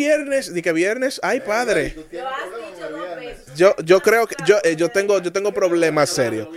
viernes, 0.00 0.52
di 0.54 0.62
que 0.62 0.72
viernes, 0.72 1.20
ay 1.22 1.40
padre. 1.40 1.94
Yo, 3.56 3.74
yo 3.84 4.00
creo 4.00 4.26
que 4.26 4.36
yo, 4.46 4.56
eh, 4.64 4.76
yo 4.76 4.88
tengo, 4.88 5.20
yo 5.20 5.30
tengo 5.30 5.52
problemas 5.52 6.08
serios. 6.10 6.48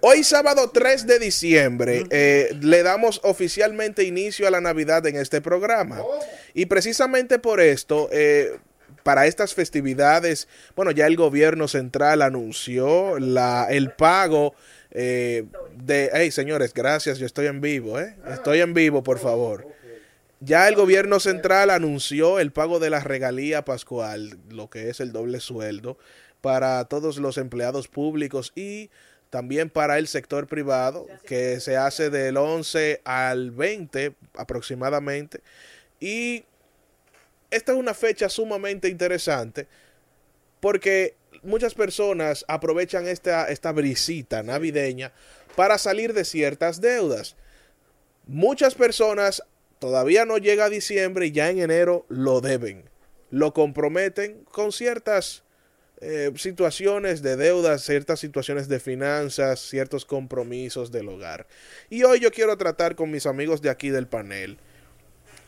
Hoy 0.00 0.22
sábado 0.22 0.70
3 0.70 1.06
de 1.06 1.18
diciembre 1.18 2.04
eh, 2.10 2.56
le 2.60 2.82
damos 2.82 3.20
oficialmente 3.24 4.04
inicio 4.04 4.46
a 4.46 4.50
la 4.50 4.60
Navidad 4.60 5.04
en 5.06 5.16
este 5.16 5.40
programa. 5.40 6.00
Y 6.54 6.66
precisamente 6.66 7.38
por 7.38 7.60
esto, 7.60 8.08
eh, 8.12 8.58
para 9.02 9.26
estas 9.26 9.54
festividades, 9.54 10.46
bueno, 10.76 10.92
ya 10.92 11.06
el 11.06 11.16
gobierno 11.16 11.66
central 11.66 12.22
anunció 12.22 13.18
la, 13.18 13.66
el 13.70 13.90
pago 13.90 14.54
eh, 14.90 15.44
de... 15.74 16.10
Hey, 16.12 16.30
señores, 16.30 16.72
gracias, 16.72 17.18
yo 17.18 17.26
estoy 17.26 17.46
en 17.46 17.60
vivo, 17.60 17.98
¿eh? 17.98 18.16
Estoy 18.32 18.60
en 18.60 18.74
vivo, 18.74 19.02
por 19.02 19.18
favor. 19.18 19.66
Ya 20.40 20.68
el 20.68 20.76
gobierno 20.76 21.18
central 21.18 21.70
anunció 21.70 22.38
el 22.38 22.52
pago 22.52 22.78
de 22.78 22.90
la 22.90 23.00
regalía 23.00 23.64
pascual, 23.64 24.38
lo 24.50 24.70
que 24.70 24.88
es 24.88 25.00
el 25.00 25.12
doble 25.12 25.40
sueldo, 25.40 25.98
para 26.40 26.84
todos 26.84 27.16
los 27.18 27.38
empleados 27.38 27.88
públicos 27.88 28.52
y 28.54 28.90
también 29.30 29.68
para 29.68 29.98
el 29.98 30.06
sector 30.06 30.46
privado, 30.46 31.06
que 31.26 31.58
se 31.60 31.76
hace 31.76 32.08
del 32.10 32.36
11 32.36 33.00
al 33.04 33.50
20 33.50 34.14
aproximadamente. 34.36 35.40
Y 35.98 36.44
esta 37.50 37.72
es 37.72 37.78
una 37.78 37.94
fecha 37.94 38.28
sumamente 38.28 38.88
interesante 38.88 39.66
porque 40.60 41.16
muchas 41.42 41.74
personas 41.74 42.44
aprovechan 42.48 43.06
esta, 43.06 43.48
esta 43.48 43.72
brisita 43.72 44.42
navideña 44.42 45.12
para 45.56 45.78
salir 45.78 46.14
de 46.14 46.24
ciertas 46.24 46.80
deudas. 46.80 47.36
Muchas 48.26 48.74
personas 48.74 49.42
todavía 49.78 50.24
no 50.24 50.38
llega 50.38 50.66
a 50.66 50.70
diciembre 50.70 51.26
y 51.26 51.32
ya 51.32 51.50
en 51.50 51.60
enero 51.60 52.04
lo 52.08 52.40
deben. 52.40 52.84
Lo 53.30 53.52
comprometen 53.52 54.44
con 54.44 54.72
ciertas 54.72 55.42
eh, 56.00 56.30
situaciones 56.36 57.22
de 57.22 57.36
deudas, 57.36 57.82
ciertas 57.82 58.20
situaciones 58.20 58.68
de 58.68 58.78
finanzas, 58.78 59.60
ciertos 59.60 60.04
compromisos 60.04 60.92
del 60.92 61.08
hogar. 61.08 61.46
Y 61.90 62.04
hoy 62.04 62.20
yo 62.20 62.30
quiero 62.30 62.56
tratar 62.56 62.94
con 62.94 63.10
mis 63.10 63.26
amigos 63.26 63.62
de 63.62 63.70
aquí 63.70 63.90
del 63.90 64.06
panel. 64.06 64.58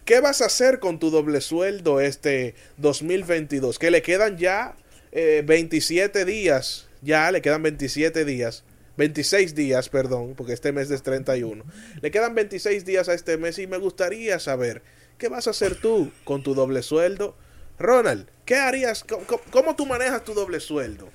¿Qué 0.05 0.21
vas 0.21 0.41
a 0.43 0.47
hacer 0.47 0.81
con 0.81 0.99
tu 0.99 1.11
doble 1.11 1.41
sueldo 1.41 2.01
este 2.01 2.55
2022? 2.79 3.79
Que 3.79 3.93
le 3.93 4.03
quedan 4.03 4.39
ya 4.39 4.75
eh, 5.13 5.43
27 5.47 6.25
días, 6.25 6.89
ya 7.01 7.31
le 7.31 7.43
quedan 7.43 7.63
27 7.63 8.25
días, 8.25 8.65
26 9.01 9.55
días, 9.55 9.89
perdón, 9.89 10.35
porque 10.37 10.53
este 10.53 10.73
mes 10.73 10.91
es 10.91 11.03
31. 11.03 11.65
Le 12.03 12.11
quedan 12.11 12.35
26 12.35 12.85
días 12.85 13.09
a 13.09 13.15
este 13.15 13.39
mes 13.39 13.59
y 13.59 13.67
me 13.67 13.79
gustaría 13.79 14.39
saber, 14.39 14.83
¿qué 15.17 15.29
vas 15.29 15.47
a 15.47 15.53
hacer 15.53 15.75
tú 15.75 16.13
con 16.25 16.43
tu 16.43 16.55
doble 16.55 16.83
sueldo? 16.83 17.35
Ronald, 17.79 18.29
¿qué 18.45 18.57
harías? 18.57 19.03
¿Cómo, 19.05 19.25
cómo 19.51 19.75
tú 19.75 19.87
manejas 19.87 20.23
tu 20.23 20.35
doble 20.35 20.61
sueldo? 20.61 21.09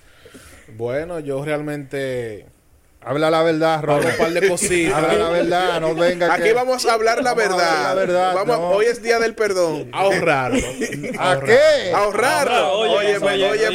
Bueno, 0.75 1.19
yo 1.19 1.45
realmente 1.45 2.47
Habla 3.07 3.29
la 3.29 3.43
verdad, 3.43 3.83
Robert. 3.83 4.17
un 4.19 4.25
par 4.25 4.31
de 4.33 4.47
cositas. 4.49 4.95
Habla 4.95 5.13
la 5.13 5.29
verdad, 5.29 5.79
no 5.79 5.93
venga 5.93 6.33
Aquí 6.33 6.41
que- 6.43 6.53
vamos 6.53 6.83
a 6.87 6.93
hablar 6.93 7.21
la 7.21 7.35
Vamos 7.35 7.43
a 7.43 7.47
verdad. 7.49 7.67
hablar 7.91 7.95
la 7.95 8.01
verdad, 8.01 8.33
Vamos, 8.33 8.57
no. 8.59 8.69
Hoy 8.69 8.85
es 8.87 9.01
día 9.03 9.19
del 9.19 9.35
perdón. 9.35 9.89
Ahorrar. 9.93 10.51
¿A 11.19 11.39
qué? 11.45 11.91
Ahorrarlo. 11.93 12.71
Oye, 12.79 13.17
oye, 13.19 13.69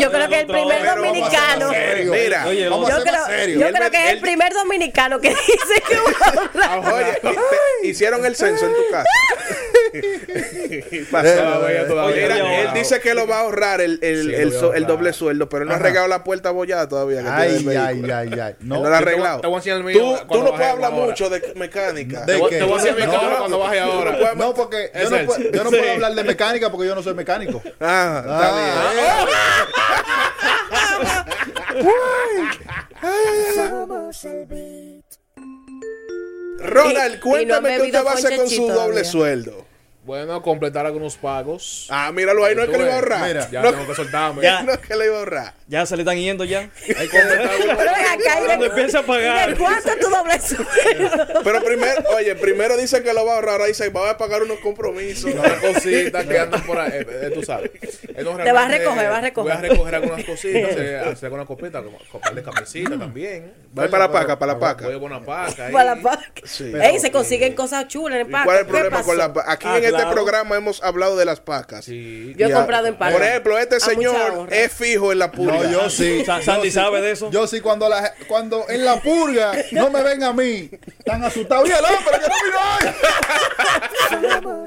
Yo 0.00 0.10
creo 0.10 0.28
que 0.30 0.40
el 0.40 0.46
primer 0.46 0.88
a 0.88 0.94
dominicano. 0.96 1.70
Mira, 2.10 2.46
Oye, 2.46 2.68
Vamos 2.70 2.90
a 2.90 2.96
Yo 2.98 3.02
creo, 3.04 3.90
que 3.90 4.04
es 4.06 4.12
el 4.12 4.20
primer 4.20 4.52
dominicano 4.54 5.20
que 5.20 5.28
dice 5.46 5.82
que 5.86 5.96
va 5.96 6.66
a 6.66 6.72
hablar. 6.74 6.94
Oye, 6.94 7.20
te- 7.20 7.86
hicieron 7.88 8.24
el 8.24 8.34
censo 8.34 8.64
en 8.66 8.72
tu 8.74 8.90
casa. 8.90 9.06
Pasó. 11.10 11.34
Todavía, 11.34 11.86
todavía. 11.86 12.22
Mira, 12.22 12.34
Oye, 12.44 12.60
él 12.62 12.68
dice 12.74 13.00
que 13.00 13.14
lo 13.14 13.26
va 13.26 13.38
a 13.38 13.40
ahorrar 13.42 13.80
el, 13.80 13.98
el, 14.02 14.22
Sí, 14.28 14.34
el 14.34 14.52
so- 14.52 14.72
doble 14.86 15.12
sueldo, 15.12 15.48
pero 15.48 15.62
él 15.62 15.68
no 15.68 15.74
ha 15.74 15.78
Ajá. 15.78 15.84
regado 15.86 16.08
la 16.08 16.22
puerta 16.24 16.48
abollada 16.50 16.88
todavía. 16.88 17.18
Que 17.18 17.24
tiene 17.24 17.46
el 17.46 17.68
Ay, 17.68 18.02
ay, 18.04 18.10
ay, 18.10 18.40
ay. 18.40 18.54
Él 18.60 18.68
no 18.68 18.82
No, 18.82 18.90
la 18.90 18.98
ha 18.98 19.00
Yo 19.00 19.06
te 19.06 19.10
voy- 19.10 19.12
arreglado. 19.14 19.40
te 19.40 19.46
voy 19.46 19.54
a 19.54 19.58
enseñar 19.58 19.78
el 19.78 19.84
mío 19.84 19.94
Tú, 20.28 20.42
no 20.42 20.50
puedes 20.50 20.66
hablar 20.68 20.92
mucho 20.92 21.30
de 21.30 21.52
mecánica. 21.56 22.20
¿De 22.24 22.34
Te 22.34 22.40
voy- 22.40 22.50
qué? 22.50 22.58
te 22.58 22.64
voy 22.64 22.72
a 22.72 22.76
enseñar 22.76 22.96
mi 22.96 23.06
No, 23.12 23.12
carro 23.20 23.38
cuando 23.38 23.58
baje 23.58 23.80
no 23.80 23.92
ahora. 23.92 24.34
no, 24.36 24.54
porque 24.54 24.90
yo 24.94 25.10
no, 25.10 25.26
puedo, 25.26 25.50
yo 25.50 25.64
no 25.64 25.70
Sí. 25.70 25.76
puedo 25.76 25.92
hablar 25.92 26.14
de 26.14 26.24
mecánica 26.24 26.70
porque 26.70 26.86
yo 26.88 26.94
no 26.94 27.02
soy 27.02 27.14
mecánico. 27.14 27.62
Ah, 27.80 28.20
está 28.24 28.48
Ah, 28.48 29.22
bien. 29.24 29.34
El 34.22 34.46
beat. 34.46 35.04
Ronald, 36.62 37.14
Y- 37.14 37.16
y 37.16 37.16
no 37.16 37.20
cuéntame 37.22 37.76
qué 37.76 37.82
usted 37.84 38.04
va 38.04 38.10
a 38.10 38.14
hacer 38.14 38.36
con 38.36 38.48
su 38.48 38.66
doble 38.68 39.04
sueldo. 39.04 39.66
Bueno, 40.02 40.40
completar 40.40 40.86
algunos 40.86 41.16
pagos. 41.16 41.86
Ah, 41.90 42.10
míralo 42.10 42.44
ahí, 42.44 42.54
no 42.54 42.62
es 42.62 42.70
que 42.70 42.78
le 42.78 42.84
iba 42.84 42.92
a 42.92 42.96
ahorrar. 42.96 43.26
Mira, 43.28 43.50
Ya 43.50 43.60
no, 43.62 43.70
tengo 43.72 43.86
que 43.86 43.94
soltarme. 43.94 44.42
Ya. 44.42 44.62
no 44.62 44.72
es 44.72 44.78
que 44.78 44.96
le 44.96 45.04
iba 45.06 45.16
a 45.16 45.18
ahorrar. 45.18 45.54
Ya 45.68 45.84
se 45.84 45.94
le 45.96 46.02
están 46.02 46.16
yendo 46.16 46.44
ya. 46.44 46.70
Hay 46.98 47.06
que 47.08 47.20
completar 47.20 47.50
algunos 47.50 47.76
Pero 47.76 47.92
ven 47.92 48.06
acá, 48.06 48.40
¿y 48.40 48.44
Cuando 48.46 48.64
empiece 48.66 48.96
a 48.96 49.00
¿y 49.00 49.04
pagar. 49.04 49.50
de 49.50 49.56
cuánto 49.56 49.90
tu 50.00 50.08
doble 50.08 50.40
sueldo? 50.40 51.40
Pero 51.44 51.62
primero, 51.62 52.02
oye, 52.16 52.34
primero 52.34 52.76
dice 52.78 53.02
que 53.02 53.12
lo 53.12 53.26
va 53.26 53.32
a 53.32 53.34
ahorrar, 53.36 53.50
ahora 53.52 53.66
dice 53.66 53.90
va 53.90 54.10
a 54.10 54.16
pagar 54.18 54.42
unos 54.42 54.58
compromisos. 54.60 55.32
unas 55.34 55.52
cositas 55.60 56.24
que 56.26 56.38
andan 56.38 56.62
por 56.62 56.78
ahí, 56.80 56.92
eh, 56.94 57.06
eh, 57.24 57.30
tú 57.34 57.42
sabes. 57.42 57.70
No, 58.24 58.36
Te 58.36 58.52
vas 58.52 58.64
a 58.64 58.68
recoger, 58.68 59.08
vas 59.10 59.18
a 59.18 59.20
recoger. 59.20 59.54
Voy 59.58 59.64
a 59.66 59.68
recoger 59.70 59.94
algunas 59.96 60.24
cositas, 60.24 60.76
eh, 60.76 60.98
hacer 60.98 61.26
algunas 61.26 61.46
copitas, 61.46 61.82
como 61.84 61.98
comprar 62.10 62.34
de 62.34 62.42
camisita 62.42 62.98
también. 62.98 63.52
Va 63.78 63.86
para 63.88 64.06
la 64.06 64.12
paca, 64.12 64.38
para 64.38 64.54
la 64.54 64.58
paca. 64.58 64.86
Voy 64.86 64.94
a 64.96 64.98
poner 64.98 65.18
una 65.18 65.26
paca. 65.26 65.68
Para 65.70 65.94
la 65.94 66.02
paca. 66.02 66.24
Sí. 66.44 66.72
Ey, 66.82 66.98
se 66.98 67.12
consiguen 67.12 67.54
cosas 67.54 67.86
chulas 67.86 68.18
en 68.20 68.28
¿Y 68.28 68.32
paca. 68.32 68.44
¿Cuál 68.44 68.56
es 68.56 68.60
el 68.62 68.66
¿Qué 68.66 68.72
problema 68.72 69.02
con 69.02 69.18
la 69.18 69.32
pa- 69.32 69.44
Aquí 69.46 69.66
Ah, 69.68 69.78
en 69.78 69.84
este 69.90 70.06
programa 70.12 70.56
hemos 70.56 70.82
hablado 70.82 71.16
de 71.16 71.24
las 71.24 71.40
pacas. 71.40 71.84
Sí. 71.84 72.34
Yo 72.36 72.48
he 72.48 72.52
comprado 72.52 72.86
en 72.86 72.96
paca. 72.96 73.12
Por 73.12 73.22
ejemplo, 73.22 73.58
este 73.58 73.80
señor 73.80 74.48
es 74.52 74.72
fijo 74.72 75.12
en 75.12 75.18
la 75.18 75.30
purga. 75.30 75.58
No, 75.64 75.70
yo 75.70 75.90
sí. 75.90 76.22
Sa- 76.26 76.42
Sandy 76.42 76.60
Yo 76.68 76.70
sí. 76.70 76.70
sabe 76.72 77.00
de 77.00 77.12
eso. 77.12 77.30
Yo 77.30 77.46
sí, 77.46 77.60
cuando, 77.60 77.88
la, 77.88 78.12
cuando 78.28 78.68
en 78.68 78.84
la 78.84 79.00
purga 79.00 79.52
no 79.72 79.90
me 79.90 80.02
ven 80.02 80.22
a 80.24 80.32
mí, 80.32 80.70
están 80.98 81.22
asustados. 81.24 81.68
¡Y 81.68 81.72
el 81.72 81.78
hombre 81.84 82.18
que 82.20 82.28
no! 84.42 84.66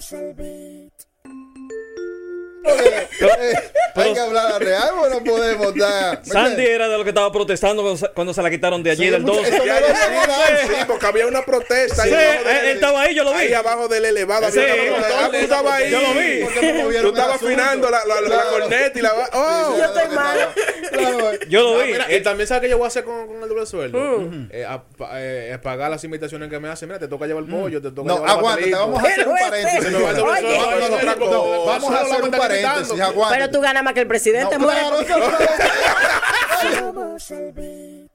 Eh, 2.66 3.08
eh, 3.22 3.54
hay 3.96 4.14
que 4.14 4.20
hablar 4.20 4.52
la 4.52 4.60
real, 4.60 4.90
porque 4.98 5.16
no 5.16 5.24
podemos 5.24 5.76
dar. 5.76 6.20
¿me 6.26 6.26
Sandy 6.32 6.66
era 6.66 6.88
de 6.88 6.94
los 6.96 7.04
que 7.04 7.10
estaba 7.10 7.32
protestando 7.32 7.82
cuando 7.84 7.98
se, 7.98 8.08
cuando 8.14 8.34
se 8.34 8.42
la 8.42 8.50
quitaron 8.50 8.82
de 8.82 8.92
allí 8.92 9.04
Sí, 9.06 9.10
del 9.10 9.22
mucho- 9.22 9.40
12. 9.40 9.56
eso 9.56 9.66
Ya, 9.66 9.80
no 9.82 9.88
ya, 9.88 10.28
lo 10.64 10.68
sí, 10.76 10.84
porque 10.88 11.06
había 11.06 11.28
una 11.28 11.44
protesta. 11.46 12.04
Sí, 12.04 12.10
ahí 12.14 12.16
abajo 12.16 12.40
él, 12.40 12.44
del- 12.46 12.66
él 12.66 12.76
estaba 12.76 13.02
ahí, 13.02 13.16
yo 13.16 13.24
lo 13.24 13.32
vi. 13.32 13.38
Ahí 13.38 13.54
abajo 13.54 13.88
del 13.88 14.06
elevado. 14.06 14.50
Sí, 14.52 14.60
había 14.60 14.74
una 14.94 15.08
protesta. 15.08 15.26
Ah, 15.26 15.30
tú 15.30 15.36
estabas 15.36 15.74
ahí. 15.74 15.92
Yo 15.92 16.02
lo 16.02 16.14
vi. 16.14 16.44
¿Por 16.44 16.54
qué 16.54 16.74
no 16.74 17.02
Tú 17.02 17.08
estabas 17.10 17.36
afinando 17.36 17.90
la, 17.90 18.00
la, 18.06 18.44
corneta 18.50 19.00
y 19.00 19.02
la... 19.02 19.14
Oh, 19.34 19.76
Yo 19.78 19.84
estoy 19.86 20.16
mal. 20.16 20.50
Claro, 20.92 21.32
Yo 21.50 21.62
lo 21.64 21.80
Ah, 21.80 21.84
vi. 21.84 21.92
mira, 21.92 22.14
y 22.14 22.22
también 22.24 22.48
sabes 22.48 22.62
que 22.64 22.70
yo 22.70 22.78
voy 22.78 22.86
a 22.86 22.88
hacer 22.88 23.04
con, 23.04 23.28
con 23.28 23.44
el 23.44 23.50
doble 23.50 23.66
sueldo. 23.66 23.98
Mm. 24.00 24.50
Eh, 24.52 24.66
a- 24.66 24.84
eh, 25.16 25.58
pagar 25.62 25.92
las 25.92 26.04
invitaciones 26.04 26.50
que 26.50 26.60
me 26.60 26.70
hacen. 26.70 26.88
Mira, 26.88 27.00
te 27.00 27.08
toca 27.08 27.26
llevar 27.28 27.44
el 27.44 27.50
pollo, 27.50 27.82
te 27.82 27.92
toca 27.92 28.08
No, 28.08 28.16
llevar 28.18 28.38
el 28.38 28.44
pastelito. 28.44 28.78
vamos 28.80 29.04
a 29.04 29.08
hacer 29.08 29.28
un 29.28 29.36
paréntesis. 29.38 29.92
No, 29.92 31.66
vamos 31.66 31.92
a 31.92 32.02
hacer 32.02 32.14
un 32.16 32.20
cuenta 32.22 32.38
paréntesis. 32.62 33.04
Pero 33.30 33.50
tú 33.52 33.62
ganas 33.62 33.84
más 33.84 33.94
que 33.94 34.00
el 34.02 34.08
presidente, 34.08 34.58
No, 34.58 34.66
mujer. 34.66 34.80
claro, 34.80 35.02
eso 35.02 35.20
no- 35.20 36.80
Somos 36.80 37.32
el 37.32 37.52
beat. 37.52 38.12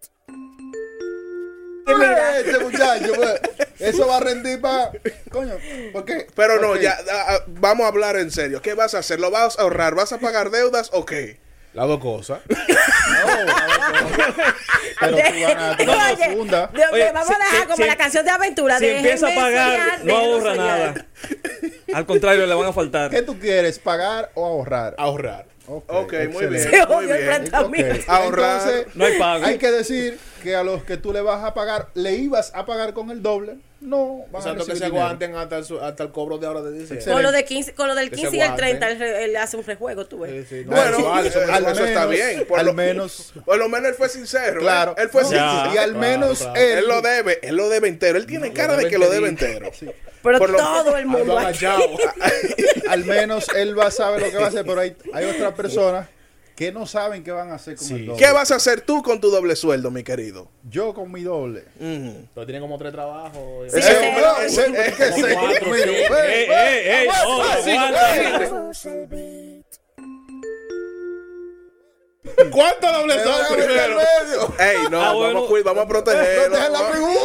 mira. 1.87 2.39
Este 2.41 2.59
muchacho, 2.59 3.13
pues, 3.17 3.41
eso 3.79 4.07
va 4.07 4.17
a 4.19 4.21
rendir 4.21 4.61
para. 4.61 4.91
Coño, 5.31 5.55
¿por 5.93 6.05
qué? 6.05 6.27
Pero 6.35 6.61
no, 6.61 6.77
ya, 6.77 6.99
vamos 7.47 7.85
a 7.85 7.89
hablar 7.89 8.17
en 8.17 8.31
serio. 8.31 8.61
¿Qué 8.63 8.75
vas 8.75 8.95
a 8.95 8.99
hacer? 8.99 9.21
¿Lo 9.21 9.31
vas 9.31 9.59
a 9.59 9.63
ahorrar? 9.63 9.95
¿Vas 9.95 10.13
a 10.13 10.19
pagar 10.19 10.51
deudas 10.51 10.91
o 10.93 11.05
qué? 11.07 11.41
Las 11.75 11.87
dos 11.87 12.01
cosas. 12.01 12.41
Pero 15.01 15.17
tú 15.17 15.23
ganaste 15.41 15.83
una 15.85 16.07
Oye, 16.13 16.25
profunda. 16.27 16.71
Oye, 16.93 17.13
vamos 17.13 17.29
si- 17.29 17.35
a 17.35 17.39
dejar 17.39 17.61
si- 17.61 17.65
como 17.67 17.77
si- 17.77 17.85
la 17.85 17.97
canción 17.97 18.25
de 18.25 18.31
aventura. 18.31 18.79
Si 18.79 18.87
empieza 18.89 19.29
a 19.29 19.35
pagar, 19.35 19.79
soñar, 19.81 20.05
no 20.05 20.17
ahorra 20.17 20.55
soñar. 20.55 20.57
nada. 20.79 21.07
Al 21.95 22.07
contrario, 22.07 22.47
le 22.47 22.55
van 22.55 22.67
a 22.67 22.73
faltar. 22.73 23.11
¿Qué 23.11 23.23
tú 23.23 23.39
quieres, 23.39 23.79
pagar 23.79 24.31
o 24.35 24.45
ahorrar? 24.47 24.95
Ahorrar. 24.99 25.47
Ok, 25.67 26.15
muy 26.33 26.47
bien. 26.47 26.63
Se. 26.63 26.87
Muy 26.87 27.07
bien. 27.07 27.27
planteamiento. 27.27 27.95
Ok, 27.95 28.09
Ahorrar. 28.09 28.61
Entonces, 28.69 28.97
No 28.97 29.05
hay 29.05 29.19
pago. 29.19 29.45
Hay 29.45 29.59
que 29.59 29.71
decir 29.71 30.19
que 30.43 30.57
a 30.57 30.63
los 30.63 30.83
que 30.85 30.97
tú 30.97 31.13
le 31.13 31.21
vas 31.21 31.45
a 31.45 31.53
pagar, 31.55 31.89
le 31.95 32.15
ibas 32.15 32.53
a 32.55 32.65
pagar 32.65 32.95
con 32.95 33.11
el 33.11 33.23
doble. 33.23 33.59
No, 33.81 34.25
van 34.33 34.43
a 34.43 34.45
Exacto, 34.51 34.65
que 34.67 34.73
se 34.73 34.85
dinero. 34.85 34.97
aguanten 35.03 35.37
hasta 35.37 35.59
el, 35.59 35.65
hasta 35.83 36.03
el 36.03 36.11
cobro 36.11 36.37
de 36.39 36.47
ahora 36.49 36.63
de 36.63 36.73
diciembre. 36.73 36.97
Excelente. 36.97 37.13
Con 37.13 37.23
lo, 37.23 37.33
de 37.33 37.45
15, 37.45 37.75
con 37.75 37.87
lo 37.89 37.95
del 37.95 38.11
Que 38.11 38.17
15 38.17 38.31
se 38.31 38.37
y 38.37 38.41
el 38.41 38.47
aguanten. 38.47 38.79
30, 38.89 39.19
él, 39.21 39.37
hace 39.37 39.57
un 39.57 39.65
rejuego, 39.65 40.07
tú 40.07 40.19
ves. 40.21 40.49
Sí, 40.49 40.57
sí, 40.59 40.65
no, 40.67 40.73
Bueno, 40.77 40.99
eso 40.99 41.09
vale, 41.09 41.29
eso 41.29 41.39
me- 41.47 41.53
al 41.53 41.63
eso 41.67 41.85
está 41.85 42.07
menos- 42.07 42.11
bien. 42.11 42.47
Por 42.49 42.59
al 42.59 42.67
lo, 42.67 42.73
menos- 42.75 43.33
Por 43.45 43.57
lo 43.57 43.69
menos 43.69 43.89
él 43.91 43.95
fue 43.95 44.09
sincero. 44.09 44.57
¿eh? 44.59 44.63
Claro. 44.63 44.95
Él 44.99 45.09
fue 45.11 45.23
No, 45.23 45.29
sincero. 45.29 45.51
y 45.75 45.79
al 45.79 45.91
Claro, 45.93 45.99
menos 45.99 46.39
claro. 46.41 46.61
él. 46.61 46.79
Él 46.79 46.89
lo 46.89 47.03
debe, 47.03 47.39
él 47.49 47.57
lo 47.57 47.69
debe 47.69 47.89
entero. 47.89 48.19
Él 48.19 48.27
tiene 48.27 48.53
cara 48.53 48.77
de 48.77 48.89
que 48.89 48.99
lo 48.99 49.09
debe 49.09 49.29
entero. 49.29 49.71
Pero 50.25 50.39
Por 50.39 50.51
lo- 50.51 50.59
todo 50.59 50.97
el 50.97 51.07
mundo 51.07 51.39
aquí. 51.39 51.65
al 52.89 53.05
menos 53.05 53.47
él 53.55 53.79
va 53.79 53.87
a 53.87 53.91
saber 53.93 54.23
lo 54.23 54.31
que 54.31 54.37
va 54.39 54.47
a 54.47 54.49
hacer, 54.49 54.65
pero 54.67 54.81
hay, 54.81 54.97
hay 55.15 55.25
otras 55.27 55.53
personas 55.55 56.09
que 56.59 56.73
no 56.73 56.87
saben 56.87 57.23
qué 57.23 57.31
van 57.31 57.53
a 57.53 57.55
hacer 57.55 57.77
con 57.77 57.87
Sí. 57.87 57.95
el 57.95 58.07
doble. 58.07 58.19
¿Qué 58.19 58.33
vas 58.33 58.51
a 58.51 58.57
hacer 58.57 58.81
tú 58.81 59.01
con 59.01 59.21
tu 59.21 59.31
doble 59.31 59.55
sueldo, 59.55 59.93
mi 59.93 60.03
querido? 60.03 60.49
Yo 60.69 60.93
con 60.93 61.13
mi 61.13 61.23
doble. 61.23 61.63
Ujú. 61.79 62.27
Pero 62.35 62.47
tienen 62.47 62.63
como 62.63 62.77
tres 62.77 62.91
trabajos. 62.93 63.71
Sí, 63.71 63.79
es 63.79 63.87
que 64.97 65.13
sí, 65.13 65.23
cuatro, 65.35 65.71
mira, 65.71 65.87
sí. 68.75 68.91
ey, 74.59 74.77
no, 74.91 75.01
Ah, 75.03 75.13
bueno. 75.15 75.43
vamos, 75.43 75.61
a 75.61 75.63
vamos 75.65 75.85
a 75.85 75.89
protegerlo. 75.89 76.49
Proteger 76.49 76.71
la 76.71 76.81
vamos- 76.81 76.97
figura. 76.97 77.18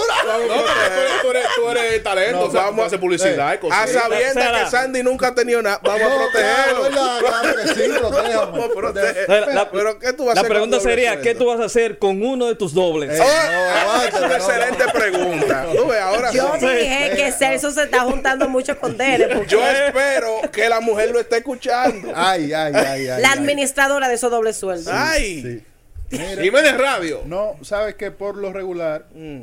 Tú 1.21 1.29
eres, 1.31 1.43
tú 1.55 1.69
eres 1.69 2.03
talento. 2.03 2.39
No, 2.39 2.45
o 2.45 2.51
sea, 2.51 2.61
vamos- 2.63 2.83
a 2.83 2.87
hacer 2.87 2.99
publicidad 2.99 3.59
y 3.61 3.67
A 3.71 3.87
sabiendas 3.87 4.63
que 4.65 4.71
Sandy 4.71 5.03
nunca 5.03 5.27
ha 5.29 5.35
tenido 5.35 5.61
nada, 5.61 5.79
vamos 5.83 6.01
a 6.01 6.15
protegerlo. 6.17 6.63
claro, 6.63 6.83
verdad, 6.83 7.19
claro 7.19 7.55
que 7.55 7.67
sí, 7.73 7.89
protéjame. 7.99 8.35
Vamos 8.53 8.65
a 8.65 8.73
proteger. 8.73 9.29
La- 9.29 9.45
la- 9.53 9.71
Pero 9.71 9.99
¿qué 9.99 10.13
tú 10.13 10.25
vas 10.25 10.33
a 10.33 10.35
La 10.35 10.41
hacer 10.41 10.51
pregunta 10.51 10.79
sería? 10.79 11.21
¿qué 11.21 11.35
tú 11.35 11.45
vas 11.47 11.59
a 11.59 11.65
hacer 11.65 11.97
con 11.97 12.21
uno 12.23 12.47
de 12.47 12.55
tus 12.55 12.73
dobles? 12.73 13.19
Eh, 13.19 13.23
Oh, 13.23 14.01
es 14.07 14.13
una 14.15 14.27
no, 14.27 14.35
excelente 14.35 14.83
pregunta. 14.93 15.65
Tú 15.75 15.87
ves, 15.87 15.99
ahora 16.01 16.31
Yo 16.31 16.53
sí. 16.59 16.65
dije 16.67 17.11
que 17.15 17.31
Celso 17.31 17.71
se 17.71 17.83
está 17.83 18.01
juntando 18.01 18.47
mucho 18.49 18.77
con 18.79 18.97
Dere. 18.97 19.45
Yo 19.47 19.65
espero 19.67 20.41
que 20.51 20.67
la 20.69 20.79
mujer 20.79 21.11
lo 21.11 21.19
esté 21.19 21.37
escuchando. 21.37 22.11
Ay, 22.15 22.51
ay, 22.53 22.73
ay, 22.75 23.07
ay. 23.07 23.21
la 23.21 23.31
administradora 23.31 24.07
de 24.07 24.15
esos 24.15 24.29
dobles 24.31 24.57
sueldos. 24.57 24.93
Ay. 24.93 25.41
Sí. 25.41 26.17
Mira, 26.17 26.41
Jiménez 26.41 26.77
Radio. 26.77 27.21
no, 27.25 27.55
sabes 27.63 27.95
que 27.95 28.11
por 28.11 28.35
lo 28.37 28.51
regular 28.53 29.05
Mm. 29.13 29.41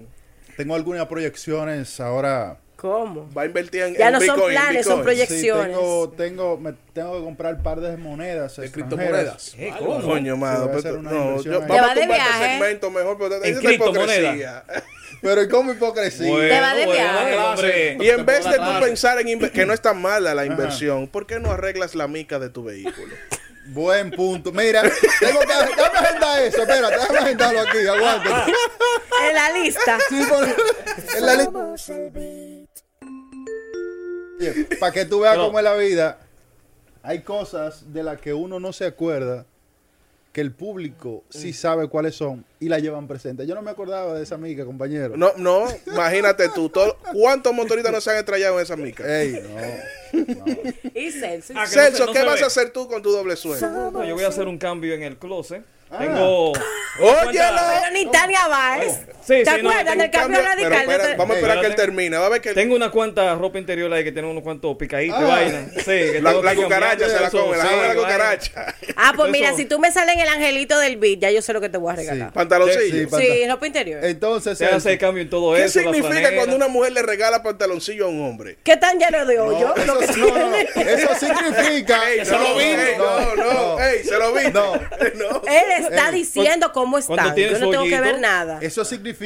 Tengo 0.63 0.75
algunas 0.75 1.07
proyecciones 1.07 1.99
ahora. 2.01 2.59
¿Cómo? 2.77 3.29
Va 3.37 3.43
a 3.43 3.45
invertir 3.45 3.83
en 3.83 3.95
Ya 3.95 4.07
en 4.09 4.15
no 4.15 4.21
son 4.23 4.41
planes, 4.49 4.87
son. 4.87 4.97
Sí, 4.99 5.03
Proyecciones. 5.03 5.67
tengo, 5.67 6.09
tengo, 6.17 6.57
me 6.59 6.73
tengo 6.95 7.19
que 7.19 7.25
comprar 7.25 7.63
par 7.63 7.79
de 7.81 7.95
monedas 7.99 8.57
De 8.57 8.71
criptomonedas. 8.73 9.55
Eh, 9.59 9.71
¿cómo? 9.79 10.01
Coño, 10.01 10.37
mano. 10.39 10.65
a 10.65 10.67
pero 10.69 10.79
hacer 10.79 10.93
tú- 10.95 10.99
una 11.01 11.11
no, 11.11 11.25
inversión 11.29 11.55
yo- 11.55 11.61
vamos 11.61 11.79
a 11.79 11.83
va 11.83 11.95
de 11.95 12.01
tumbar 12.01 12.19
este 12.19 12.29
viaje. 12.39 12.53
segmento 12.59 12.91
mejor, 12.91 13.17
pero 13.19 13.35
En 13.37 13.43
esa 13.45 13.49
es 13.53 13.59
criptomoneda. 13.67 14.19
hipocresía. 14.21 14.65
Pero 15.23 15.43
¿y 15.43 15.49
cómo 15.51 15.73
hipocresía? 15.73 16.31
Bueno, 16.31 16.49
Te 16.49 16.61
va 16.63 16.75
de 16.75 16.87
viaje. 16.87 17.99
Y 18.01 18.09
en 18.09 18.25
vez 18.25 18.43
de 18.43 18.57
tú 18.57 18.81
pensar 18.81 19.21
en 19.21 19.51
que 19.51 19.67
no 19.67 19.75
es 19.75 19.83
tan 19.83 20.01
mala 20.01 20.35
la 20.35 20.47
inversión, 20.47 21.09
¿por 21.09 21.27
qué 21.27 21.39
no 21.41 21.51
arreglas 21.51 21.95
la 21.95 22.09
mica 22.09 22.39
de 22.39 22.49
tu 22.49 22.65
vehículo? 22.65 23.15
Buen 23.73 24.11
punto. 24.11 24.53
Mira, 24.53 24.83
tengo 25.21 25.41
que 25.41 25.47
déjame 25.47 25.99
agendar 25.99 26.43
eso. 26.43 26.63
Espérate, 26.63 26.97
déjame 26.97 27.19
agendarlo 27.19 27.61
aquí. 27.61 27.79
Aguanta. 27.87 28.47
En 29.29 29.35
la 29.35 29.53
lista. 29.53 29.99
Sí, 30.09 30.23
por- 30.29 30.45
en 31.17 31.27
la 31.27 31.35
lista. 31.37 31.61
Para 34.81 34.93
que 34.93 35.05
tú 35.05 35.21
veas 35.21 35.37
No. 35.37 35.47
cómo 35.47 35.59
es 35.59 35.65
la 35.65 35.75
vida, 35.75 36.19
hay 37.03 37.21
cosas 37.23 37.93
de 37.93 38.03
las 38.03 38.21
que 38.21 38.33
uno 38.33 38.59
no 38.59 38.73
se 38.73 38.87
acuerda 38.87 39.47
que 40.33 40.41
el 40.41 40.53
público 40.53 41.25
sí 41.29 41.53
sabe 41.53 41.89
cuáles 41.89 42.15
son 42.15 42.45
y 42.61 42.69
la 42.69 42.79
llevan 42.79 43.09
presente. 43.09 43.47
Yo 43.47 43.55
no 43.57 43.63
me 43.63 43.71
acordaba 43.73 44.15
de 44.15 44.23
esa 44.23 44.37
amiga, 44.37 44.65
compañero. 44.65 45.17
No, 45.17 45.33
no, 45.37 45.67
imagínate 45.89 46.49
tú, 46.51 46.69
todo- 46.69 46.97
¿cuántos 47.13 47.53
motoristas 47.53 47.93
no 47.93 48.01
se 48.01 48.11
han 48.11 48.17
estrellado 48.19 48.59
en 48.59 48.63
esa 48.63 48.77
mica? 48.77 49.03
Ey, 49.07 49.43
no. 50.13 50.21
Y 50.95 51.11
Celso. 51.11 51.53
Ah, 51.57 51.67
Celso, 51.67 51.91
no 51.91 51.97
se- 51.99 52.07
no 52.07 52.13
¿qué 52.13 52.23
vas 52.25 52.39
ve. 52.39 52.45
a 52.45 52.47
hacer 52.47 52.71
tú 52.71 52.87
con 52.89 53.03
tu 53.03 53.11
doble 53.11 53.35
sueldo? 53.37 53.91
No, 53.91 54.05
yo 54.05 54.15
voy 54.15 54.25
a 54.25 54.29
hacer 54.29 54.47
un 54.47 54.59
cambio 54.59 54.95
en 54.95 55.03
el 55.03 55.17
closet. 55.17 55.65
Ah. 55.91 55.99
Tengo. 55.99 56.53
Óyela. 57.01 57.81
Pero 57.83 57.95
ni 57.95 58.07
Tania 58.13 58.47
Báez. 58.47 59.01
Sí, 59.31 59.45
¿Te 59.45 59.51
sí, 59.51 59.51
acuerdas 59.61 59.85
tengo 59.85 60.03
del 60.03 60.11
cambio 60.11 60.39
Pero 60.41 60.69
radical? 60.71 61.17
vamos 61.17 61.37
a 61.37 61.39
esperar 61.39 61.61
que 61.61 61.67
él 61.69 61.75
termine. 61.77 62.17
Va 62.17 62.27
a 62.27 62.29
ver 62.31 62.41
que 62.41 62.53
Tengo 62.55 62.75
una 62.75 62.91
cuanta 62.91 63.35
ropa 63.37 63.59
interior 63.59 63.93
ahí 63.93 64.03
que 64.05 64.13
tiene 64.13 64.29
unos 64.29 64.43
cuantos 64.43 64.77
picaditos 64.77 65.19
Ah. 65.21 65.25
vaina. 65.27 65.69
Sí, 65.77 65.85
que 65.85 66.21
la, 66.21 66.33
la 66.33 66.55
cucaracha 66.55 67.09
se 67.09 67.21
la 67.21 67.31
come, 67.31 67.57
la 67.57 67.65
la 67.89 67.95
cucaracha. 67.95 68.75
Ah, 68.97 69.13
pues 69.15 69.31
mira, 69.31 69.55
si 69.55 69.65
tú 69.67 69.79
me 69.79 69.93
sales 69.93 70.15
en 70.17 70.21
el 70.23 70.29
angelito 70.29 70.79
del 70.79 70.97
beat, 70.97 71.21
ya 71.21 71.31
yo 71.31 71.43
sé 71.43 71.53
lo 71.53 71.61
que 71.61 71.69
te 71.69 71.79
voy 71.79 71.93
a 71.93 71.97
regalar. 71.97 72.29
Sí. 72.29 72.35
Pantaloncillo. 72.35 73.09
Sí, 73.19 73.27
Sí, 73.27 73.49
ropa 73.49 73.67
interior. 73.67 74.05
Entonces, 74.05 74.59
Se 74.59 74.67
hace 74.67 74.99
cambio 74.99 75.23
en 75.23 75.31
todo 75.31 75.55
¿Qué 75.55 75.65
eso. 75.65 75.81
la 75.81 75.93
significa 75.93 76.35
cuando 76.35 76.57
una 76.57 76.69
mujer 76.69 76.93
le 76.93 77.03
regala 77.03 77.43
pantaloncillo 77.43 78.07
a 78.07 78.09
un 78.09 78.23
hombre? 78.25 78.59
¿Qué 78.65 78.77
tan 78.77 78.99
lleno 78.99 79.25
de 79.27 79.39
hoyo? 79.39 79.75
no, 79.87 80.01
eso, 80.01 80.17
no, 80.17 80.51
no, 80.51 80.57
eso 80.57 81.09
significa. 81.19 82.01
Ey, 82.11 82.25
se 82.25 82.33
lo 82.33 82.55
vi. 82.57 82.65
Ey, 82.65 82.95
no, 82.99 83.37
no, 83.37 83.81
ey, 83.81 84.05
se 84.05 84.19
lo 84.19 84.33
vi. 84.33 84.51
No. 84.53 84.73
No. 85.21 85.43
Él 85.47 85.85
está 85.91 86.11
diciendo 86.11 86.73
cómo 86.73 86.97
está. 86.99 87.35
Yo 87.35 87.59
no 87.59 87.71
tengo 87.71 87.85
que 87.85 88.01
ver 88.01 88.19
nada. 88.21 88.59
Eso 88.63 88.85
significa 88.85 89.20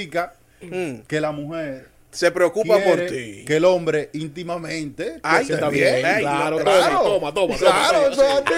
Mm, 0.60 1.00
que 1.06 1.20
la 1.20 1.30
mujer 1.32 1.88
Se 2.10 2.30
preocupa 2.30 2.78
por 2.78 3.06
ti. 3.06 3.44
que 3.46 3.56
el 3.56 3.64
hombre 3.64 4.10
íntimamente 4.12 5.20
Ay, 5.22 5.44
se 5.44 5.54
está 5.54 5.68
bien. 5.68 6.00
Claro, 6.20 6.58
no, 6.58 6.64
toma, 6.64 7.32
toma, 7.32 7.32
toma. 7.34 7.56
Claro, 7.56 8.00
toma, 8.00 8.12
eso 8.12 8.22
es 8.24 8.30
a 8.34 8.44
ti. 8.44 8.52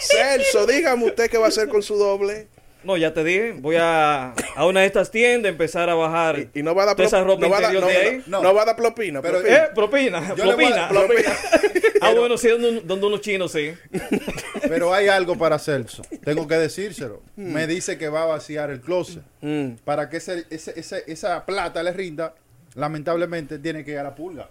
Celso, 0.00 0.66
dígame 0.66 1.04
usted 1.06 1.30
qué 1.30 1.38
va 1.38 1.46
a 1.46 1.48
hacer 1.48 1.68
con 1.68 1.82
su 1.82 1.96
doble. 1.96 2.48
No, 2.88 2.96
ya 2.96 3.12
te 3.12 3.22
dije, 3.22 3.52
voy 3.52 3.76
a, 3.78 4.32
a 4.56 4.64
una 4.66 4.80
de 4.80 4.86
estas 4.86 5.10
tiendas 5.10 5.50
empezar 5.52 5.90
a 5.90 5.94
bajar 5.94 6.38
Y, 6.54 6.60
y 6.60 6.62
no 6.62 6.74
va 6.74 6.84
a 6.84 6.86
dar 6.86 6.96
toda 6.96 7.06
esa 7.06 7.22
ropa 7.22 7.42
no 7.42 7.50
va 7.50 7.58
a 7.58 7.60
dar, 7.60 7.74
interior 7.74 7.82
no, 7.92 8.00
de 8.00 8.08
ahí. 8.08 8.22
no, 8.26 8.38
No. 8.38 8.42
no 8.48 8.54
va 8.54 8.62
a 8.62 8.64
dar 8.64 8.76
propina. 8.76 9.20
Pero- 9.20 9.40
propina. 9.42 9.56
Eh, 9.58 9.68
propina, 9.74 10.34
Yo 10.34 10.44
le 10.46 10.54
voy 10.54 10.64
a- 10.72 10.88
propina. 10.88 11.32
Ah, 12.00 12.14
bueno, 12.16 12.38
sí, 12.38 12.48
donde, 12.48 12.80
donde 12.82 13.06
unos 13.06 13.20
chinos, 13.20 13.50
sí. 13.52 13.72
Pero 14.68 14.94
hay 14.94 15.08
algo 15.08 15.36
para 15.36 15.58
Celso. 15.58 16.02
Tengo 16.24 16.46
que 16.48 16.54
decírselo. 16.54 17.22
Me 17.36 17.66
dice 17.66 17.98
que 17.98 18.08
va 18.08 18.22
a 18.22 18.26
vaciar 18.26 18.70
el 18.70 18.80
closet. 18.80 19.22
Mm. 19.42 19.72
Para 19.84 20.08
que 20.08 20.16
ese, 20.18 20.46
ese- 20.48 20.78
ese- 20.78 21.04
esa 21.08 21.44
plata 21.44 21.82
le 21.82 21.92
rinda, 21.92 22.34
lamentablemente 22.74 23.58
tiene 23.58 23.84
que 23.84 23.90
ir 23.92 23.98
a 23.98 24.04
la 24.04 24.14
pulga. 24.14 24.48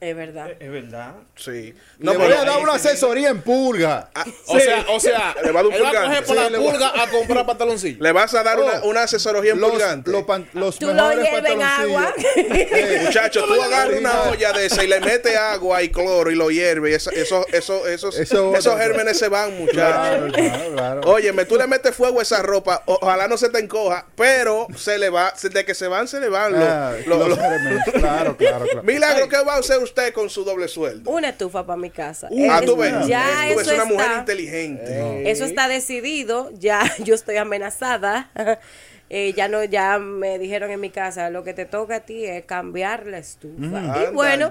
Es 0.00 0.16
verdad. 0.16 0.50
Es 0.58 0.70
verdad. 0.72 1.12
Sí. 1.36 1.74
le 1.98 2.16
voy 2.16 2.32
a 2.32 2.44
dar 2.44 2.58
una 2.60 2.72
asesoría 2.74 3.28
en 3.28 3.42
pulga. 3.42 4.08
O 4.46 4.58
sea, 4.58 4.86
o 4.88 4.98
sea, 4.98 5.34
Le 5.44 5.52
va 5.52 5.60
a 5.60 5.62
dar 5.62 5.66
un 5.66 5.78
coger 5.78 6.24
por 6.24 6.36
Sí, 6.36 6.42
la 6.50 6.58
pulga 6.58 7.02
a 7.02 7.06
comprar 7.10 7.46
pantaloncillos. 7.46 8.00
Le 8.00 8.12
vas 8.12 8.32
a 8.34 8.42
dar 8.42 8.58
una, 8.58 8.80
Oh. 8.82 8.88
una 8.88 9.02
asesoría 9.02 9.52
en 9.52 9.60
Los, 9.60 9.70
pulgante. 9.72 10.10
los 10.10 10.22
pan- 10.24 10.48
los 10.54 10.78
Tú 10.78 10.86
lo 10.86 10.94
mejores 10.94 11.28
hierves 11.30 11.52
en 11.52 11.62
agua. 11.62 12.14
pantaloncillos. 12.14 12.70
Eh, 12.80 13.02
Muchacho, 13.04 13.44
tú 13.44 13.60
agarras 13.62 13.98
una 13.98 14.22
olla 14.30 14.52
de 14.52 14.66
esa 14.66 14.84
y 14.84 14.86
le 14.86 15.00
metes 15.00 15.36
agua 15.36 15.82
y 15.82 15.90
cloro 15.90 16.30
y 16.30 16.34
lo 16.34 16.50
hierves. 16.50 16.92
Y 16.92 16.94
eso, 16.94 17.10
eso, 17.12 17.46
eso, 17.52 17.86
esos, 17.86 18.16
Eso- 18.18 18.54
esos 18.56 18.78
gérmenes 18.78 19.18
se 19.18 19.28
van, 19.28 19.54
muchachos. 19.58 19.74
Claro, 19.74 20.32
claro, 20.32 20.72
claro. 20.72 21.00
Óyeme, 21.04 21.44
tú 21.44 21.56
le 21.56 21.66
metes 21.66 21.94
fuego 21.94 22.20
a 22.20 22.22
esa 22.22 22.40
ropa, 22.42 22.82
o- 22.86 22.98
ojalá 23.02 23.28
no 23.28 23.36
se 23.36 23.50
te 23.50 23.58
encoja, 23.58 24.06
pero 24.16 24.66
se 24.76 24.96
le 24.98 25.10
va, 25.10 25.34
de 25.42 25.64
que 25.66 25.74
se 25.74 25.88
van, 25.88 26.08
se 26.08 26.20
le 26.20 26.28
van 26.30 26.52
los- 26.52 26.62
Ah, 26.68 26.92
los- 27.06 27.18
los 27.18 27.28
los- 27.28 27.38
gérmenes. 27.38 27.84
Claro, 27.92 28.36
claro, 28.36 28.64
claro. 28.64 28.82
Milagro, 28.82 29.28
¿qué 29.28 29.36
va 29.44 29.54
a 29.54 29.58
hacer 29.58 29.78
usted 29.90 30.12
con 30.12 30.30
su 30.30 30.44
doble 30.44 30.68
sueldo? 30.68 31.10
Una 31.10 31.28
estufa 31.30 31.66
para 31.66 31.76
mi 31.76 31.90
casa. 31.90 32.28
ah, 32.48 32.60
Es- 32.60 32.66
tú 32.66 32.76
ves, 32.76 33.06
Ya 33.06 33.24
tú 33.52 33.60
eso 33.60 33.74
una 33.74 33.84
mujer 33.84 34.06
está. 34.06 34.20
inteligente. 34.20 35.30
Eso 35.30 35.44
está 35.44 35.68
decidido, 35.68 36.50
ya 36.58 36.80
yo 37.04 37.14
estoy 37.14 37.36
amenazada. 37.36 38.30
Eh, 39.12 39.32
ya 39.36 39.48
no, 39.48 39.64
ya 39.64 39.98
me 39.98 40.38
dijeron 40.38 40.70
en 40.70 40.78
mi 40.78 40.90
casa, 40.90 41.30
lo 41.30 41.42
que 41.42 41.52
te 41.52 41.64
toca 41.64 41.96
a 41.96 42.00
ti 42.00 42.24
es 42.26 42.44
cambiar 42.44 43.06
la 43.08 43.18
estufa. 43.18 43.78
Anda, 43.78 44.04
Y 44.08 44.14
bueno, 44.14 44.50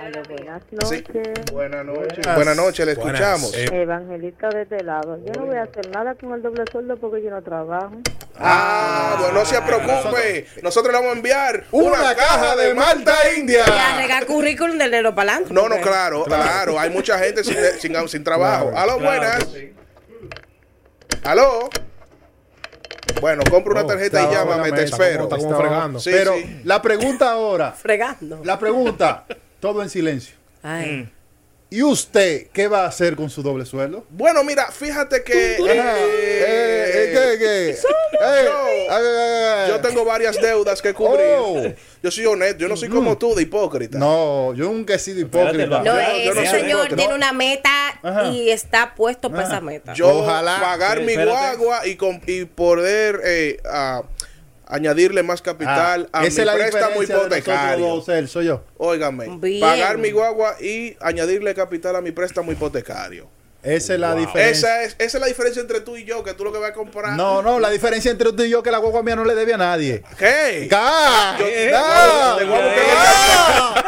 ¡Aló, 0.00 0.22
buenas! 0.28 0.62
Buenas 0.70 0.88
Sí. 0.88 1.04
noches. 1.06 1.52
Buenas 1.52 1.84
noches. 1.84 2.34
Buenas 2.34 2.56
noches, 2.56 2.86
le 2.86 2.94
Buenas. 2.94 3.20
escuchamos. 3.20 3.54
Eh, 3.54 3.82
Evangelista 3.82 4.48
de 4.48 4.62
este 4.62 4.82
lado. 4.82 5.18
Yo 5.24 5.32
no 5.40 5.46
voy 5.46 5.56
a 5.56 5.62
hacer 5.64 5.90
nada 5.90 6.14
con 6.14 6.32
el 6.32 6.42
doble 6.42 6.64
sueldo 6.72 6.96
porque 6.96 7.22
yo 7.22 7.30
no 7.30 7.42
trabajo. 7.42 7.92
Ah, 8.38 9.16
bueno, 9.18 9.34
no 9.40 9.44
se 9.44 9.60
preocupe. 9.60 10.46
Nosotros 10.62 10.92
le 10.92 10.98
vamos 11.00 11.14
a 11.14 11.16
enviar 11.16 11.64
Una 11.72 11.88
una, 12.00 12.14
caja 12.14 12.56
de 12.56 12.74
Malta 12.74 13.14
India. 13.36 13.64
Y 13.66 13.70
arreglar 13.94 14.26
currículum 14.26 14.78
del 14.78 14.88
enero 14.94 15.14
para 15.14 15.32
adelante. 15.32 15.52
No, 15.54 15.68
no, 15.68 15.78
claro, 15.80 16.24
claro. 16.24 16.78
Hay 16.80 16.88
mucha 16.90 17.18
gente 17.18 17.44
sin, 17.44 17.56
sin, 17.78 18.08
sin 18.08 18.24
trabajo. 18.24 18.72
Aló, 18.74 18.98
buenas. 18.98 19.46
Aló. 21.24 21.68
Bueno, 23.20 23.42
compra 23.50 23.72
una 23.72 23.82
Oh, 23.82 23.86
tarjeta 23.86 24.20
y 24.22 24.24
está 24.24 24.34
llámame, 24.44 24.72
te 24.72 24.84
espero. 24.84 25.24
Está 25.24 25.36
como 25.36 25.50
Está- 25.50 25.60
fregando. 25.60 26.00
Sí, 26.00 26.10
Pero 26.10 26.34
sí. 26.36 26.60
la 26.64 26.80
pregunta 26.80 27.30
ahora, 27.30 27.72
Fregando. 27.72 28.40
la 28.44 28.58
pregunta, 28.58 29.26
todo 29.60 29.82
en 29.82 29.90
silencio. 29.90 30.34
Ay. 30.62 31.08
¿Y 31.72 31.84
usted 31.84 32.48
qué 32.52 32.66
va 32.66 32.82
a 32.84 32.88
hacer 32.88 33.14
con 33.14 33.30
su 33.30 33.44
doble 33.44 33.64
sueldo? 33.64 34.04
Bueno, 34.10 34.42
mira, 34.42 34.72
fíjate 34.72 35.22
que 35.22 35.54
Ajá. 35.56 35.94
¿Qué, 35.94 37.36
qué? 37.38 37.76
Yo- 39.68 39.80
tengo 39.80 40.04
varias 40.04 40.36
deudas 40.40 40.82
que 40.82 40.92
cubrir. 40.92 41.26
Oh. 41.38 41.62
Yo 42.02 42.10
soy 42.10 42.24
honesto, 42.26 42.58
yo 42.60 42.68
no 42.68 42.76
soy 42.78 42.88
como 42.88 43.16
tú, 43.18 43.34
de 43.34 43.42
hipócrita. 43.42 43.98
No, 43.98 44.54
yo 44.54 44.64
nunca 44.64 44.94
he 44.94 44.98
sido 44.98 45.20
hipócrita. 45.20 45.66
No, 45.66 45.84
Yo- 45.84 45.92
yo 46.24 46.34
no 46.34 46.40
ese 46.40 46.50
señor 46.60 46.88
tiene 46.96 47.14
una 47.14 47.32
meta 47.34 47.70
Ajá. 48.02 48.28
y 48.30 48.48
está 48.50 48.94
puesto 48.94 49.30
para 49.30 49.44
esa 49.46 49.60
meta. 49.60 49.92
Yo 49.92 50.08
Ojalá. 50.08 50.58
pagar 50.60 50.98
Sí, 50.98 51.04
mi 51.04 51.14
guagua 51.22 51.86
y, 51.86 51.96
con- 51.96 52.22
y 52.26 52.46
poder 52.46 53.20
eh, 53.24 53.58
a- 53.70 54.02
añadirle 54.70 55.22
más 55.22 55.42
capital 55.42 56.08
Ah, 56.12 56.18
a 56.18 56.22
mi 56.22 56.28
esa 56.28 56.42
es 56.42 56.46
la 56.46 56.54
préstamo 56.54 57.02
hipotecario. 57.02 57.86
dos, 57.86 58.08
él, 58.08 58.28
soy 58.28 58.46
yo. 58.46 58.62
Óigame, 58.78 59.28
Bien. 59.38 59.60
pagar 59.60 59.98
mi 59.98 60.10
guagua 60.10 60.56
y 60.60 60.96
añadirle 61.00 61.54
capital 61.54 61.96
a 61.96 62.00
mi 62.00 62.12
préstamo 62.12 62.52
hipotecario. 62.52 63.28
Esa 63.62 63.92
es 63.92 64.00
la 64.00 64.14
diferencia. 64.14 64.50
Esa 64.80 64.82
es, 64.84 64.96
esa 64.98 65.18
es 65.18 65.20
la 65.20 65.26
diferencia 65.26 65.60
entre 65.60 65.80
tú 65.80 65.94
y 65.94 66.04
yo, 66.04 66.24
que 66.24 66.32
tú 66.32 66.44
lo 66.44 66.52
que 66.52 66.58
vas 66.58 66.70
a 66.70 66.72
comprar. 66.72 67.12
No, 67.12 67.42
no, 67.42 67.60
la 67.60 67.68
diferencia 67.68 68.10
entre 68.10 68.30
usted 68.30 68.44
y 68.44 68.48
yo 68.48 68.58
es 68.58 68.64
que 68.64 68.70
la 68.70 68.78
guagua 68.78 69.02
mía 69.02 69.16
no 69.16 69.24
le 69.26 69.34
debe 69.34 69.52
a 69.52 69.58
nadie. 69.58 70.02
¿Qué? 70.18 70.66
¡Ah! 70.72 71.34
Te 71.36 71.44
voy 72.44 72.54
a 72.54 72.62
comprar- 72.62 73.84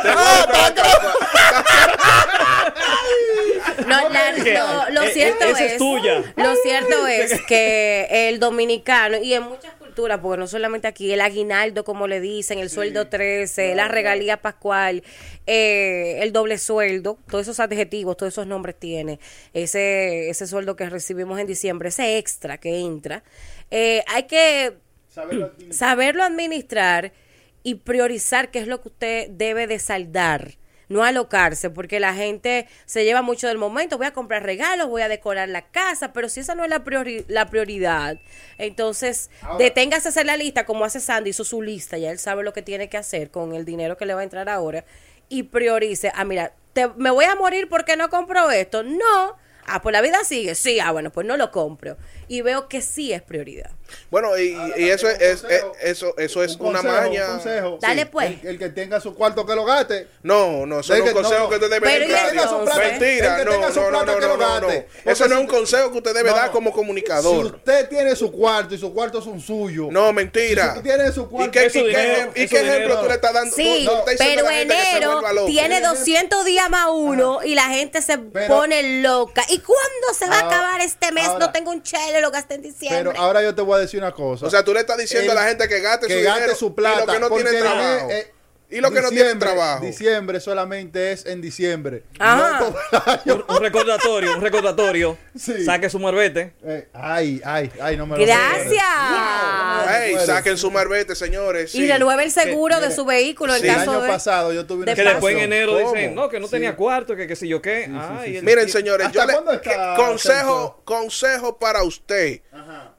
No, 3.86 4.08
la- 4.10 4.32
lo, 4.32 4.90
lo 4.94 5.02
Eh, 5.04 5.10
cierto 5.12 5.44
esa 5.44 5.64
es, 5.64 5.72
es 5.72 5.78
tuya. 5.78 6.22
Lo 6.36 6.54
cierto 6.56 7.06
es 7.06 7.40
que 7.46 8.28
el 8.28 8.38
dominicano, 8.40 9.16
y 9.18 9.34
en 9.34 9.42
muchas 9.44 9.72
porque 9.92 10.38
no 10.38 10.46
solamente 10.46 10.88
aquí, 10.88 11.12
el 11.12 11.20
aguinaldo, 11.20 11.84
como 11.84 12.06
le 12.06 12.20
dicen, 12.20 12.58
el 12.58 12.70
sueldo 12.70 13.08
13, 13.08 13.74
la 13.74 13.88
regalía 13.88 14.38
pascual, 14.38 15.02
eh, 15.46 16.18
el 16.22 16.32
doble 16.32 16.58
sueldo, 16.58 17.18
todos 17.28 17.42
esos 17.42 17.60
adjetivos, 17.60 18.16
todos 18.16 18.32
esos 18.32 18.46
nombres 18.46 18.76
tiene, 18.78 19.18
ese, 19.52 20.28
ese 20.30 20.46
sueldo 20.46 20.76
que 20.76 20.88
recibimos 20.88 21.38
en 21.38 21.46
diciembre, 21.46 21.90
ese 21.90 22.18
extra 22.18 22.58
que 22.58 22.80
entra, 22.80 23.22
eh, 23.70 24.04
hay 24.08 24.24
que 24.24 24.74
saberlo 25.08 25.52
administrar 26.24 27.12
y 27.62 27.76
priorizar 27.76 28.50
qué 28.50 28.58
es 28.58 28.66
lo 28.66 28.80
que 28.80 28.88
usted 28.88 29.30
debe 29.30 29.66
de 29.66 29.78
saldar. 29.78 30.61
No 30.92 31.04
alocarse, 31.04 31.70
porque 31.70 31.98
la 32.00 32.14
gente 32.14 32.68
se 32.86 33.04
lleva 33.04 33.22
mucho 33.22 33.48
del 33.48 33.58
momento. 33.58 33.96
Voy 33.98 34.06
a 34.06 34.12
comprar 34.12 34.42
regalos, 34.42 34.88
voy 34.88 35.02
a 35.02 35.08
decorar 35.08 35.48
la 35.48 35.62
casa, 35.62 36.12
pero 36.12 36.28
si 36.28 36.40
esa 36.40 36.54
no 36.54 36.64
es 36.64 36.70
la, 36.70 36.84
priori- 36.84 37.24
la 37.28 37.46
prioridad, 37.46 38.18
entonces 38.58 39.30
deténgase 39.58 40.08
a 40.08 40.10
hacer 40.10 40.26
la 40.26 40.36
lista, 40.36 40.64
como 40.66 40.84
hace 40.84 41.00
Sandy, 41.00 41.30
hizo 41.30 41.44
su 41.44 41.62
lista, 41.62 41.98
ya 41.98 42.10
él 42.10 42.18
sabe 42.18 42.42
lo 42.42 42.52
que 42.52 42.62
tiene 42.62 42.88
que 42.88 42.96
hacer 42.98 43.30
con 43.30 43.54
el 43.54 43.64
dinero 43.64 43.96
que 43.96 44.06
le 44.06 44.14
va 44.14 44.20
a 44.20 44.24
entrar 44.24 44.48
ahora, 44.48 44.84
y 45.28 45.44
priorice. 45.44 46.12
Ah, 46.14 46.24
mira, 46.24 46.52
te- 46.72 46.88
me 46.96 47.10
voy 47.10 47.24
a 47.24 47.34
morir 47.34 47.68
porque 47.68 47.96
no 47.96 48.10
compro 48.10 48.50
esto. 48.50 48.82
No. 48.82 49.36
Ah, 49.66 49.80
pues 49.82 49.92
la 49.92 50.00
vida 50.00 50.18
sigue. 50.24 50.54
Sí, 50.54 50.80
ah, 50.80 50.90
bueno, 50.92 51.10
pues 51.10 51.26
no 51.26 51.36
lo 51.36 51.50
compro. 51.50 51.96
Y 52.28 52.40
veo 52.42 52.68
que 52.68 52.82
sí 52.82 53.12
es 53.12 53.22
prioridad. 53.22 53.70
Bueno, 54.10 54.38
y, 54.38 54.56
y 54.76 54.88
eso 54.88 55.08
es, 55.08 55.20
es- 55.20 55.44
es- 55.44 55.64
eso, 55.82 56.16
eso 56.16 56.42
es 56.42 56.56
Un 56.56 56.68
una 56.68 56.80
consejo, 56.80 57.02
maña. 57.02 57.24
un 57.26 57.30
consejo. 57.32 57.78
Dale, 57.80 58.02
Sí. 58.02 58.08
pues. 58.10 58.30
El, 58.42 58.48
el 58.48 58.58
que 58.58 58.68
tenga 58.70 59.00
su 59.00 59.14
cuarto 59.14 59.44
que 59.44 59.54
lo 59.54 59.64
gaste. 59.64 60.08
No, 60.22 60.64
no, 60.66 60.80
eso 60.80 60.92
no 60.92 60.94
es 60.94 61.00
El 61.00 61.00
un 61.02 61.08
que- 61.08 61.14
consejo 61.14 61.42
no, 61.44 61.48
que 61.50 61.54
usted 61.56 61.70
debe 61.70 61.86
dar. 61.86 61.96
¿y 61.96 61.98
Mentira, 62.00 62.22
el 62.24 62.30
que 62.30 63.44
no, 63.44 63.50
tenga 63.52 63.70
su 63.72 63.80
no, 63.80 63.90
no, 63.90 64.04
no, 64.04 64.36
no, 64.36 64.60
no. 64.60 64.68
Eso 64.70 64.84
no 65.04 65.12
es 65.12 65.16
si- 65.30 65.32
un 65.34 65.46
consejo 65.46 65.90
que 65.92 65.98
usted 65.98 66.14
debe 66.14 66.30
No. 66.30 66.36
dar 66.36 66.50
como 66.50 66.70
Si 66.70 66.76
comunicador. 66.76 67.44
usted 67.46 67.88
tiene 67.88 68.16
su 68.16 68.32
cuarto 68.32 68.74
y 68.74 68.78
su 68.78 68.92
cuarto 68.94 69.20
son 69.20 69.40
suyos. 69.40 69.88
No, 69.90 70.08
Si 70.08 70.14
mentira. 70.14 70.68
usted 70.68 70.82
tiene 70.82 71.12
su 71.12 71.22
¿Y 71.22 71.26
cuarto. 71.26 71.50
qué, 71.52 71.66
Es 71.66 71.72
su 71.72 71.78
y 71.78 71.82
qué 71.82 71.88
dinero, 71.88 72.32
y 72.34 72.42
es 72.42 72.50
qué 72.50 72.56
ejemplo 72.60 72.78
dinero. 72.80 73.00
tú 73.02 73.08
le 73.08 73.14
estás 73.14 73.32
dando? 73.34 73.54
Sí, 73.56 73.88
pero 74.18 74.50
enero 74.50 75.22
tiene 75.46 75.80
200 75.82 76.44
días 76.46 76.70
más 76.70 76.86
uno 76.90 77.40
y 77.44 77.54
la 77.54 77.64
gente 77.68 78.00
se 78.00 78.16
pone 78.18 79.02
loca. 79.02 79.44
¿Y 79.52 79.58
cuándo 79.58 80.14
se 80.18 80.26
va 80.28 80.36
a 80.36 80.40
Ahora- 80.40 80.56
acabar 80.56 80.80
este 80.80 81.12
mes? 81.12 81.26
ahora- 81.26 81.46
no 81.46 81.52
tengo 81.52 81.70
un 81.70 81.82
chele, 81.82 82.20
lo 82.20 82.30
gasté 82.30 82.54
en 82.54 82.62
diciembre. 82.62 83.10
Pero 83.12 83.20
ahora 83.22 83.42
yo 83.42 83.54
te 83.54 83.62
voy 83.62 83.76
a 83.76 83.78
decir 83.80 84.00
una 84.00 84.12
cosa. 84.12 84.46
O 84.46 84.50
sea, 84.50 84.64
tú 84.64 84.72
le 84.72 84.80
estás 84.80 84.96
diciendo 84.98 85.32
El- 85.32 85.38
a 85.38 85.42
la 85.42 85.48
gente 85.48 85.68
que 85.68 85.80
gaste 85.80 86.06
que 86.06 86.18
su 86.18 86.24
gaste 86.24 86.40
dinero 86.40 86.58
su 86.58 86.74
plata. 86.74 87.02
y 87.02 87.06
lo 87.06 87.12
que 87.12 87.18
no 87.20 87.30
tiene 87.30 87.50
en 87.50 87.60
trabajo. 87.60 88.08
eh, 88.10 88.32
y 88.70 88.80
lo 88.80 88.90
que 88.90 89.02
no 89.02 89.08
tiene 89.10 89.24
diciembre- 89.24 89.48
trabajo. 89.50 89.84
Diciembre 89.84 90.40
solamente 90.40 91.12
es 91.12 91.26
en 91.26 91.42
diciembre. 91.42 92.04
Ajá. 92.18 92.72
No. 93.26 93.34
Un, 93.34 93.44
un 93.48 93.60
recordatorio, 93.60 94.34
un 94.34 94.40
recordatorio. 94.40 95.18
Sí. 95.38 95.64
Saque 95.64 95.90
su 95.90 95.98
marbete. 95.98 96.54
Eh, 96.64 96.88
ay, 96.94 97.40
ay, 97.44 97.70
ay, 97.82 97.96
no 97.98 98.06
me 98.06 98.16
lo 98.16 98.24
Gracias. 98.24 98.82
Saquen 100.26 100.56
su 100.58 100.70
marbete, 100.70 101.14
señores. 101.14 101.74
Y 101.74 101.78
sí. 101.82 101.88
renueve 101.88 102.24
el 102.24 102.30
seguro 102.30 102.76
mire, 102.76 102.88
de 102.88 102.94
su 102.94 103.04
vehículo 103.04 103.54
en 103.54 103.60
sí. 103.62 103.68
El 103.68 103.74
caso 103.74 103.90
año 103.92 104.00
de... 104.02 104.08
pasado 104.08 104.52
yo 104.52 104.66
tuve 104.66 104.82
una 104.84 104.94
Que 104.94 105.02
después 105.02 105.34
en 105.36 105.42
enero 105.42 105.72
¿Cómo? 105.72 105.92
dicen, 105.92 106.14
no, 106.14 106.28
que 106.28 106.40
no 106.40 106.48
tenía 106.48 106.70
Sí. 106.70 106.76
cuarto, 106.76 107.16
que 107.16 107.26
qué 107.26 107.36
sé 107.36 107.48
yo 107.48 107.60
qué. 107.62 107.86
sí, 107.86 107.92
sí, 108.26 108.34
sí. 108.38 108.42
Miren, 108.42 108.68
señores, 108.68 109.06
¿Hasta 109.08 109.26
yo 109.32 109.42
le, 109.44 109.96
consejo, 109.96 110.80
consejo 110.84 111.58
para 111.58 111.82
usted 111.82 112.40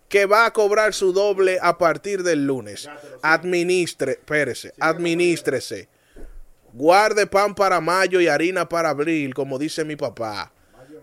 que 0.10 0.26
va 0.28 0.46
a 0.46 0.54
cobrar 0.54 0.94
su 0.94 1.12
doble 1.12 1.58
a 1.62 1.78
partir 1.78 2.22
del 2.24 2.46
lunes. 2.46 2.88
Administre, 3.24 4.12
espérese, 4.14 4.74
administrese. 4.80 5.90
Guarde 6.72 7.28
pan 7.28 7.54
para 7.56 7.82
mayo 7.82 8.20
y 8.22 8.28
harina 8.28 8.68
para 8.70 8.90
abril, 8.90 9.34
como 9.34 9.58
dice 9.60 9.84
mi 9.86 9.96
papá. 9.96 10.52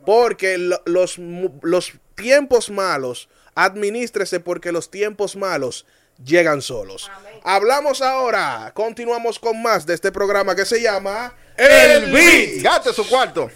Porque 0.06 0.58
lo- 0.58 0.80
los, 0.86 1.18
los 1.62 1.92
tiempos 2.20 2.70
malos, 2.70 3.28
administrese 3.54 4.40
porque 4.40 4.72
los 4.72 4.90
tiempos 4.90 5.36
malos 5.36 5.86
llegan 6.24 6.62
solos. 6.62 7.10
Hablamos 7.42 8.02
ahora, 8.02 8.72
continuamos 8.74 9.38
con 9.38 9.60
más 9.62 9.86
de 9.86 9.94
este 9.94 10.12
programa 10.12 10.54
que 10.54 10.66
se 10.66 10.80
llama 10.80 11.34
El 11.56 12.12
Beat. 12.12 12.62
Gaste 12.62 12.92
su 12.92 13.08
cuarto. 13.08 13.50